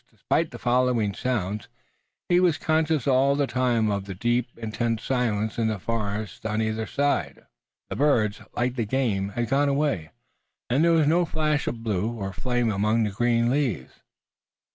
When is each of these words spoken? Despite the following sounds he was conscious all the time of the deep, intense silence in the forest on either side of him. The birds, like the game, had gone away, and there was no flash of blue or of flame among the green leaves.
Despite 0.09 0.49
the 0.49 0.57
following 0.57 1.13
sounds 1.13 1.67
he 2.27 2.39
was 2.39 2.57
conscious 2.57 3.05
all 3.07 3.35
the 3.35 3.45
time 3.45 3.91
of 3.91 4.05
the 4.05 4.15
deep, 4.15 4.47
intense 4.57 5.03
silence 5.03 5.59
in 5.59 5.67
the 5.67 5.77
forest 5.77 6.43
on 6.43 6.59
either 6.59 6.87
side 6.87 7.33
of 7.37 7.37
him. 7.43 7.47
The 7.91 7.95
birds, 7.97 8.41
like 8.55 8.77
the 8.77 8.85
game, 8.85 9.29
had 9.29 9.47
gone 9.49 9.69
away, 9.69 10.09
and 10.71 10.83
there 10.83 10.93
was 10.93 11.05
no 11.05 11.23
flash 11.23 11.67
of 11.67 11.83
blue 11.83 12.09
or 12.09 12.29
of 12.29 12.35
flame 12.35 12.71
among 12.71 13.03
the 13.03 13.11
green 13.11 13.51
leaves. 13.51 14.01